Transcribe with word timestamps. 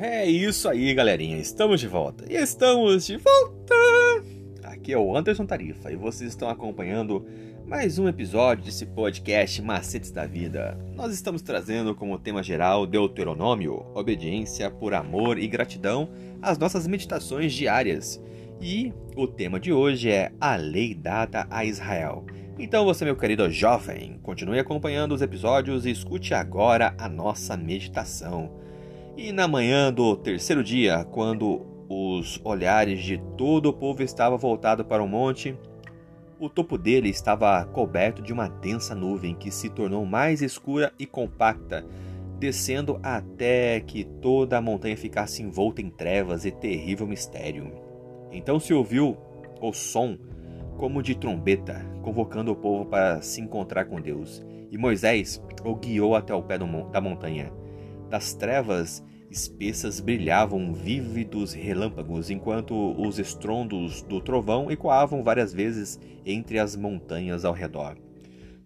É 0.00 0.24
isso 0.24 0.68
aí, 0.68 0.94
galerinha. 0.94 1.38
Estamos 1.38 1.80
de 1.80 1.88
volta. 1.88 2.24
E 2.32 2.36
estamos 2.36 3.04
de 3.04 3.16
volta! 3.16 3.74
Aqui 4.62 4.92
é 4.92 4.98
o 4.98 5.16
Anderson 5.16 5.44
Tarifa 5.44 5.90
e 5.90 5.96
vocês 5.96 6.30
estão 6.30 6.48
acompanhando 6.48 7.26
mais 7.66 7.98
um 7.98 8.06
episódio 8.06 8.64
desse 8.64 8.86
podcast 8.86 9.60
Macetes 9.60 10.12
da 10.12 10.24
Vida. 10.24 10.78
Nós 10.94 11.12
estamos 11.12 11.42
trazendo 11.42 11.96
como 11.96 12.16
tema 12.16 12.44
geral 12.44 12.86
Deuteronômio, 12.86 13.84
obediência 13.92 14.70
por 14.70 14.94
amor 14.94 15.36
e 15.36 15.48
gratidão 15.48 16.08
às 16.40 16.56
nossas 16.58 16.86
meditações 16.86 17.52
diárias. 17.52 18.22
E 18.60 18.92
o 19.16 19.26
tema 19.26 19.58
de 19.58 19.72
hoje 19.72 20.12
é 20.12 20.30
a 20.40 20.54
lei 20.54 20.94
dada 20.94 21.44
a 21.50 21.64
Israel. 21.64 22.24
Então 22.56 22.84
você, 22.84 23.04
meu 23.04 23.16
querido 23.16 23.50
jovem, 23.50 24.20
continue 24.22 24.60
acompanhando 24.60 25.12
os 25.12 25.22
episódios 25.22 25.84
e 25.84 25.90
escute 25.90 26.34
agora 26.34 26.94
a 26.96 27.08
nossa 27.08 27.56
meditação. 27.56 28.68
E 29.20 29.32
na 29.32 29.48
manhã 29.48 29.92
do 29.92 30.14
terceiro 30.14 30.62
dia, 30.62 31.04
quando 31.04 31.66
os 31.88 32.40
olhares 32.44 33.02
de 33.02 33.18
todo 33.36 33.66
o 33.66 33.72
povo 33.72 34.00
estavam 34.00 34.38
voltados 34.38 34.86
para 34.86 35.02
o 35.02 35.08
monte, 35.08 35.58
o 36.38 36.48
topo 36.48 36.78
dele 36.78 37.08
estava 37.08 37.64
coberto 37.64 38.22
de 38.22 38.32
uma 38.32 38.46
densa 38.46 38.94
nuvem 38.94 39.34
que 39.34 39.50
se 39.50 39.70
tornou 39.70 40.06
mais 40.06 40.40
escura 40.40 40.92
e 41.00 41.04
compacta, 41.04 41.84
descendo 42.38 43.00
até 43.02 43.80
que 43.80 44.04
toda 44.04 44.56
a 44.56 44.62
montanha 44.62 44.96
ficasse 44.96 45.42
envolta 45.42 45.82
em 45.82 45.90
trevas 45.90 46.44
e 46.44 46.52
terrível 46.52 47.04
mistério. 47.04 47.72
Então 48.30 48.60
se 48.60 48.72
ouviu 48.72 49.16
o 49.60 49.72
som 49.72 50.16
como 50.76 51.02
de 51.02 51.16
trombeta, 51.16 51.84
convocando 52.02 52.52
o 52.52 52.56
povo 52.56 52.86
para 52.86 53.20
se 53.20 53.40
encontrar 53.40 53.86
com 53.86 54.00
Deus. 54.00 54.46
E 54.70 54.78
Moisés 54.78 55.42
o 55.64 55.74
guiou 55.74 56.14
até 56.14 56.32
o 56.32 56.40
pé 56.40 56.56
da 56.56 57.00
montanha. 57.00 57.52
Das 58.08 58.32
trevas 58.34 59.02
espessas 59.30 60.00
brilhavam 60.00 60.72
vívidos 60.72 61.52
relâmpagos, 61.52 62.30
enquanto 62.30 62.74
os 62.98 63.18
estrondos 63.18 64.02
do 64.02 64.20
trovão 64.20 64.70
ecoavam 64.70 65.22
várias 65.22 65.52
vezes 65.52 66.00
entre 66.24 66.58
as 66.58 66.74
montanhas 66.74 67.44
ao 67.44 67.52
redor. 67.52 67.98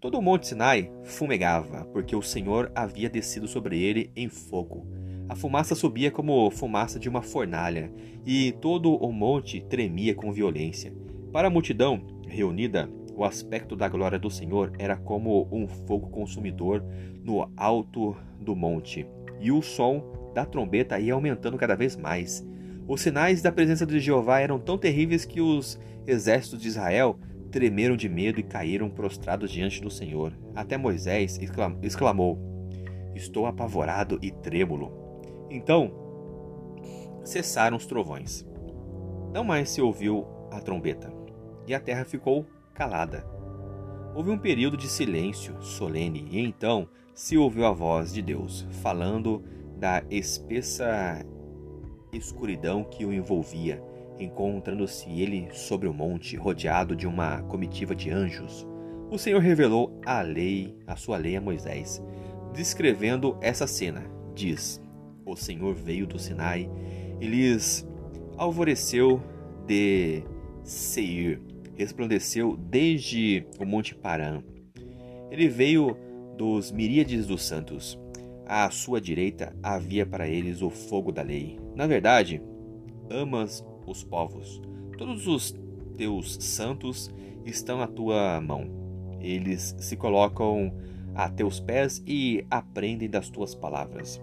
Todo 0.00 0.18
o 0.18 0.22
monte 0.22 0.48
Sinai 0.48 0.90
fumegava, 1.04 1.84
porque 1.86 2.14
o 2.14 2.22
Senhor 2.22 2.70
havia 2.74 3.08
descido 3.08 3.46
sobre 3.46 3.80
ele 3.80 4.10
em 4.16 4.28
fogo. 4.28 4.86
A 5.28 5.36
fumaça 5.36 5.74
subia 5.74 6.10
como 6.10 6.50
fumaça 6.50 6.98
de 6.98 7.08
uma 7.08 7.22
fornalha, 7.22 7.92
e 8.26 8.52
todo 8.60 8.94
o 8.94 9.12
monte 9.12 9.60
tremia 9.60 10.14
com 10.14 10.32
violência. 10.32 10.92
Para 11.32 11.48
a 11.48 11.50
multidão 11.50 12.00
reunida, 12.26 12.90
o 13.14 13.24
aspecto 13.24 13.76
da 13.76 13.88
glória 13.88 14.18
do 14.18 14.30
Senhor 14.30 14.72
era 14.78 14.96
como 14.96 15.48
um 15.52 15.68
fogo 15.68 16.08
consumidor 16.08 16.84
no 17.22 17.50
alto 17.56 18.16
do 18.40 18.56
monte, 18.56 19.06
e 19.40 19.52
o 19.52 19.62
som 19.62 20.30
da 20.34 20.44
trombeta 20.44 20.98
ia 20.98 21.14
aumentando 21.14 21.58
cada 21.58 21.74
vez 21.74 21.96
mais. 21.96 22.46
Os 22.86 23.00
sinais 23.00 23.42
da 23.42 23.52
presença 23.52 23.86
de 23.86 24.00
Jeová 24.00 24.40
eram 24.40 24.58
tão 24.58 24.76
terríveis 24.76 25.24
que 25.24 25.40
os 25.40 25.78
exércitos 26.06 26.60
de 26.60 26.68
Israel 26.68 27.18
tremeram 27.50 27.96
de 27.96 28.08
medo 28.08 28.40
e 28.40 28.42
caíram 28.42 28.90
prostrados 28.90 29.50
diante 29.50 29.80
do 29.80 29.90
Senhor. 29.90 30.32
Até 30.54 30.76
Moisés 30.76 31.38
exclamou: 31.82 32.38
Estou 33.14 33.46
apavorado 33.46 34.18
e 34.22 34.30
trêmulo. 34.30 34.90
Então 35.50 35.92
cessaram 37.24 37.76
os 37.76 37.86
trovões. 37.86 38.44
Não 39.32 39.44
mais 39.44 39.70
se 39.70 39.80
ouviu 39.80 40.26
a 40.50 40.60
trombeta, 40.60 41.12
e 41.66 41.74
a 41.74 41.80
terra 41.80 42.04
ficou 42.04 42.44
calada. 42.72 43.24
Houve 44.14 44.30
um 44.30 44.38
período 44.38 44.76
de 44.76 44.88
silêncio 44.88 45.60
solene, 45.62 46.26
e 46.30 46.38
então 46.38 46.88
se 47.14 47.36
ouviu 47.38 47.66
a 47.66 47.72
voz 47.72 48.12
de 48.12 48.20
Deus, 48.20 48.66
falando 48.82 49.42
da 49.78 50.02
espessa 50.10 51.24
escuridão 52.12 52.84
que 52.84 53.04
o 53.04 53.12
envolvia, 53.12 53.82
encontrando-se 54.18 55.08
ele 55.10 55.48
sobre 55.52 55.88
o 55.88 55.94
monte, 55.94 56.36
rodeado 56.36 56.94
de 56.94 57.06
uma 57.06 57.42
comitiva 57.42 57.94
de 57.94 58.10
anjos. 58.10 58.66
O 59.10 59.18
Senhor 59.18 59.40
revelou 59.40 59.98
a 60.06 60.22
lei, 60.22 60.76
a 60.86 60.96
sua 60.96 61.16
lei 61.16 61.36
a 61.36 61.40
Moisés, 61.40 62.02
descrevendo 62.52 63.36
essa 63.40 63.66
cena. 63.66 64.04
Diz: 64.34 64.80
O 65.24 65.36
Senhor 65.36 65.74
veio 65.74 66.06
do 66.06 66.18
Sinai 66.18 66.70
e 67.20 67.26
lhes 67.26 67.86
alvoreceu 68.36 69.22
de 69.66 70.22
Seir, 70.62 71.40
resplandeceu 71.76 72.56
desde 72.56 73.46
o 73.58 73.64
monte 73.64 73.94
Parã. 73.94 74.42
Ele 75.30 75.48
veio 75.48 75.96
dos 76.36 76.70
miríades 76.70 77.26
dos 77.26 77.42
santos 77.42 77.98
à 78.46 78.70
sua 78.70 79.00
direita 79.00 79.56
havia 79.62 80.04
para 80.04 80.28
eles 80.28 80.60
o 80.60 80.68
fogo 80.68 81.10
da 81.10 81.22
lei. 81.22 81.58
Na 81.74 81.86
verdade, 81.86 82.42
amas 83.10 83.64
os 83.86 84.04
povos. 84.04 84.60
Todos 84.98 85.26
os 85.26 85.54
teus 85.96 86.34
santos 86.34 87.10
estão 87.46 87.80
à 87.80 87.86
tua 87.86 88.40
mão. 88.42 88.66
Eles 89.20 89.74
se 89.78 89.96
colocam 89.96 90.70
a 91.14 91.30
teus 91.30 91.60
pés 91.60 92.02
e 92.06 92.44
aprendem 92.50 93.08
das 93.08 93.30
tuas 93.30 93.54
palavras. 93.54 94.20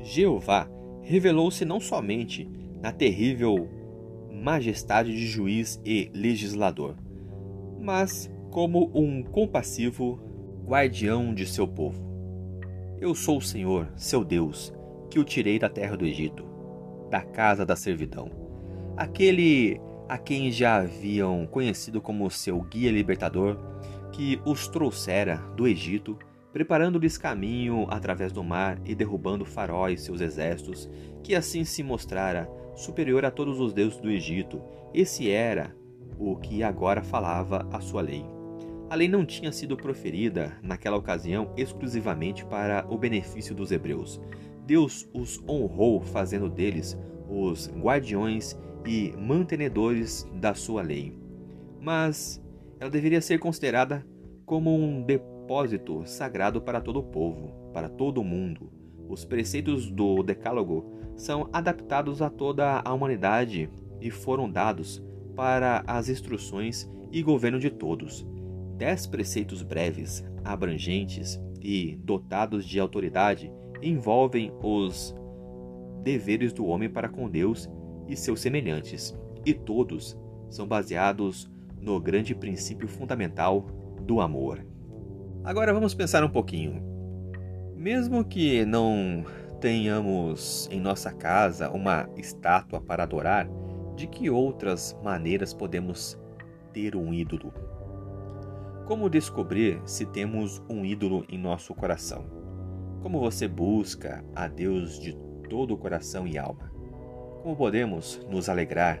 Jeová 0.00 0.68
revelou-se 1.00 1.64
não 1.64 1.80
somente 1.80 2.46
na 2.82 2.92
terrível 2.92 3.68
majestade 4.36 5.12
de 5.12 5.26
juiz 5.26 5.80
e 5.84 6.10
legislador, 6.14 6.94
mas 7.80 8.30
como 8.50 8.90
um 8.94 9.22
compassivo 9.22 10.20
guardião 10.64 11.34
de 11.34 11.46
seu 11.46 11.66
povo. 11.66 12.04
Eu 13.00 13.14
sou 13.14 13.38
o 13.38 13.42
Senhor, 13.42 13.88
seu 13.96 14.24
Deus, 14.24 14.72
que 15.10 15.18
o 15.18 15.24
tirei 15.24 15.58
da 15.58 15.68
terra 15.68 15.96
do 15.96 16.06
Egito, 16.06 16.44
da 17.10 17.22
casa 17.22 17.64
da 17.64 17.76
servidão. 17.76 18.30
Aquele 18.96 19.80
a 20.08 20.16
quem 20.16 20.50
já 20.50 20.76
haviam 20.76 21.46
conhecido 21.46 22.00
como 22.00 22.30
seu 22.30 22.60
guia 22.62 22.90
libertador, 22.90 23.56
que 24.12 24.40
os 24.44 24.68
trouxera 24.68 25.36
do 25.56 25.66
Egito, 25.66 26.18
preparando-lhes 26.56 27.18
caminho 27.18 27.86
através 27.90 28.32
do 28.32 28.42
mar 28.42 28.80
e 28.82 28.94
derrubando 28.94 29.44
faróis 29.44 30.00
seus 30.00 30.22
exércitos, 30.22 30.88
que 31.22 31.34
assim 31.34 31.64
se 31.64 31.82
mostrara 31.82 32.50
superior 32.74 33.26
a 33.26 33.30
todos 33.30 33.60
os 33.60 33.74
deuses 33.74 33.98
do 33.98 34.10
Egito. 34.10 34.62
Esse 34.94 35.30
era 35.30 35.76
o 36.18 36.34
que 36.36 36.62
agora 36.62 37.02
falava 37.02 37.68
a 37.70 37.78
sua 37.82 38.00
lei. 38.00 38.24
A 38.88 38.94
lei 38.94 39.06
não 39.06 39.26
tinha 39.26 39.52
sido 39.52 39.76
proferida 39.76 40.56
naquela 40.62 40.96
ocasião 40.96 41.52
exclusivamente 41.58 42.42
para 42.46 42.86
o 42.88 42.96
benefício 42.96 43.54
dos 43.54 43.70
hebreus. 43.70 44.18
Deus 44.64 45.06
os 45.12 45.38
honrou, 45.46 46.00
fazendo 46.00 46.48
deles 46.48 46.98
os 47.28 47.68
guardiões 47.68 48.58
e 48.86 49.12
mantenedores 49.18 50.26
da 50.32 50.54
sua 50.54 50.80
lei. 50.80 51.14
Mas 51.82 52.42
ela 52.80 52.88
deveria 52.88 53.20
ser 53.20 53.38
considerada 53.38 54.06
como 54.46 54.74
um 54.74 55.02
depósito 55.02 55.35
sagrado 56.04 56.60
para 56.60 56.80
todo 56.80 56.98
o 56.98 57.02
povo, 57.02 57.52
para 57.72 57.88
todo 57.88 58.20
o 58.20 58.24
mundo. 58.24 58.70
Os 59.08 59.24
preceitos 59.24 59.90
do 59.90 60.22
Decálogo 60.22 60.92
são 61.16 61.48
adaptados 61.52 62.20
a 62.20 62.28
toda 62.28 62.82
a 62.84 62.92
humanidade 62.92 63.70
e 64.00 64.10
foram 64.10 64.50
dados 64.50 65.02
para 65.34 65.84
as 65.86 66.08
instruções 66.08 66.90
e 67.12 67.22
governo 67.22 67.58
de 67.58 67.70
todos. 67.70 68.26
Dez 68.76 69.06
preceitos 69.06 69.62
breves, 69.62 70.24
abrangentes 70.44 71.40
e 71.62 71.96
dotados 72.02 72.64
de 72.64 72.78
autoridade 72.78 73.52
envolvem 73.82 74.52
os 74.62 75.14
deveres 76.02 76.52
do 76.52 76.66
homem 76.66 76.88
para 76.88 77.08
com 77.08 77.28
Deus 77.28 77.68
e 78.06 78.16
seus 78.16 78.40
semelhantes, 78.40 79.16
e 79.44 79.52
todos 79.52 80.16
são 80.48 80.66
baseados 80.66 81.50
no 81.80 82.00
grande 82.00 82.34
princípio 82.34 82.88
fundamental 82.88 83.66
do 84.02 84.20
amor. 84.20 84.64
Agora 85.46 85.72
vamos 85.72 85.94
pensar 85.94 86.24
um 86.24 86.28
pouquinho. 86.28 86.82
Mesmo 87.76 88.24
que 88.24 88.64
não 88.64 89.24
tenhamos 89.60 90.68
em 90.72 90.80
nossa 90.80 91.12
casa 91.12 91.70
uma 91.70 92.08
estátua 92.16 92.80
para 92.80 93.04
adorar, 93.04 93.48
de 93.94 94.08
que 94.08 94.28
outras 94.28 94.98
maneiras 95.04 95.54
podemos 95.54 96.18
ter 96.72 96.96
um 96.96 97.14
ídolo? 97.14 97.54
Como 98.86 99.08
descobrir 99.08 99.80
se 99.84 100.04
temos 100.04 100.60
um 100.68 100.84
ídolo 100.84 101.24
em 101.28 101.38
nosso 101.38 101.72
coração? 101.76 102.24
Como 103.00 103.20
você 103.20 103.46
busca 103.46 104.24
a 104.34 104.48
Deus 104.48 104.98
de 104.98 105.16
todo 105.48 105.74
o 105.74 105.78
coração 105.78 106.26
e 106.26 106.36
alma? 106.36 106.72
Como 107.44 107.54
podemos 107.54 108.20
nos 108.28 108.48
alegrar 108.48 109.00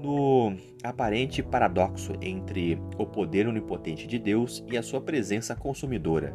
no 0.00 0.54
aparente 0.82 1.42
paradoxo 1.42 2.12
entre 2.20 2.78
o 2.98 3.06
poder 3.06 3.46
onipotente 3.48 4.06
de 4.06 4.18
Deus 4.18 4.64
e 4.70 4.76
a 4.76 4.82
sua 4.82 5.00
presença 5.00 5.54
consumidora, 5.54 6.34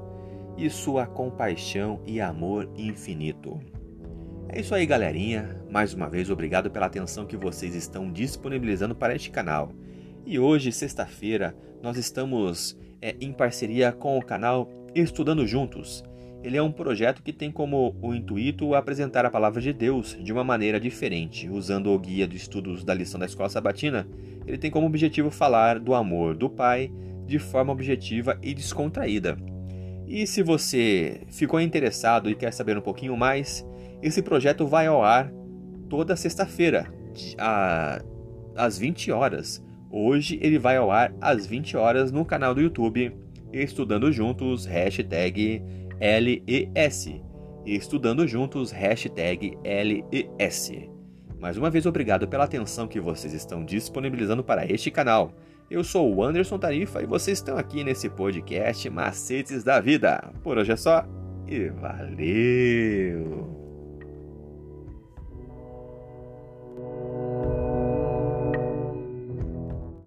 e 0.58 0.70
sua 0.70 1.06
compaixão 1.06 2.02
e 2.06 2.20
amor 2.20 2.70
infinito? 2.78 3.60
É 4.50 4.60
isso 4.60 4.76
aí, 4.76 4.86
galerinha. 4.86 5.64
Mais 5.70 5.94
uma 5.94 6.10
vez, 6.10 6.30
obrigado 6.30 6.70
pela 6.70 6.86
atenção 6.86 7.26
que 7.26 7.38
vocês 7.38 7.74
estão 7.74 8.12
disponibilizando 8.12 8.94
para 8.94 9.16
este 9.16 9.32
canal. 9.32 9.72
E 10.26 10.38
hoje, 10.38 10.72
sexta-feira, 10.72 11.56
nós 11.82 11.98
estamos 11.98 12.78
é, 13.02 13.16
em 13.22 13.32
parceria 13.32 13.92
com 13.92 14.18
o 14.18 14.26
canal 14.26 14.70
Estudando 14.94 15.48
Juntos. 15.48 16.04
Ele 16.44 16.58
é 16.58 16.62
um 16.62 16.72
projeto 16.72 17.22
que 17.22 17.32
tem 17.32 17.52
como 17.52 17.96
o 18.02 18.16
intuito 18.16 18.74
apresentar 18.74 19.26
a 19.26 19.30
palavra 19.30 19.62
de 19.62 19.72
Deus 19.72 20.18
de 20.20 20.34
uma 20.34 20.44
maneira 20.44 20.80
diferente. 20.80 21.48
Usando 21.48 21.92
o 21.92 22.00
guia 22.00 22.28
de 22.28 22.36
estudos 22.36 22.84
da 22.84 22.94
lição 22.94 23.20
da 23.20 23.28
escola 23.28 23.48
sabatina, 23.48 24.08
ele 24.48 24.58
tem 24.58 24.72
como 24.72 24.88
objetivo 24.88 25.30
falar 25.30 25.80
do 25.80 25.94
amor 25.94 26.36
do 26.36 26.50
Pai 26.50 26.92
de 27.28 27.38
forma 27.38 27.72
objetiva 27.72 28.40
e 28.42 28.56
descontraída. 28.56 29.38
E 30.08 30.26
se 30.26 30.42
você 30.42 31.22
ficou 31.30 31.62
interessado 31.62 32.30
e 32.30 32.36
quer 32.36 32.52
saber 32.52 32.76
um 32.76 32.82
pouquinho 32.82 33.16
mais, 33.16 33.66
esse 34.02 34.22
projeto 34.22 34.66
vai 34.66 34.88
ao 34.88 35.04
ar 35.04 35.32
toda 35.88 36.16
sexta-feira, 36.16 36.92
às 38.56 38.80
20 38.80 39.12
horas. 39.12 39.64
Hoje 39.92 40.40
ele 40.42 40.58
vai 40.58 40.76
ao 40.76 40.92
ar 40.92 41.14
às 41.22 41.46
20 41.46 41.78
horas 41.78 42.12
no 42.12 42.26
canal 42.26 42.56
do 42.56 42.62
YouTube 42.62 43.14
Estudando 43.54 44.12
Juntos, 44.12 44.66
hashtag 44.66 45.62
LES. 46.02 47.22
Estudando 47.64 48.28
Juntos, 48.28 48.72
hashtag 48.72 49.56
LES. 49.64 50.72
Mais 51.40 51.58
uma 51.58 51.70
vez, 51.70 51.86
obrigado 51.86 52.28
pela 52.28 52.46
atenção 52.46 52.88
que 52.88 53.00
vocês 53.00 53.34
estão 53.34 53.64
disponibilizando 53.64 54.44
para 54.44 54.66
este 54.66 54.90
canal. 54.90 55.32
Eu 55.70 55.84
sou 55.84 56.14
o 56.14 56.24
Anderson 56.24 56.58
Tarifa 56.58 57.02
e 57.02 57.06
vocês 57.06 57.38
estão 57.38 57.56
aqui 57.58 57.84
nesse 57.84 58.10
podcast 58.10 58.90
Macetes 58.90 59.64
da 59.64 59.80
Vida. 59.80 60.34
Por 60.44 60.58
hoje 60.58 60.72
é 60.72 60.76
só 60.76 61.06
e 61.48 61.70
valeu! 61.70 63.61